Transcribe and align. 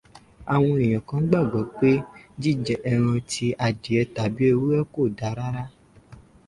Àwọn 0.53 0.73
èèyàn 0.83 1.05
kán 1.07 1.21
gbàgbọ́ 1.29 1.61
pé 1.77 1.89
jíjẹ 2.41 2.75
ẹran 2.91 3.17
tí 3.31 3.45
adìẹ 3.65 4.01
tàbí 4.15 4.43
ewúrẹ́ 4.53 4.87
kò 4.93 5.01
da 5.17 5.29
rárá. 5.37 5.63